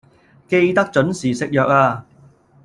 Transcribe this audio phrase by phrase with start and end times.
[0.49, 2.03] 記得準時食藥呀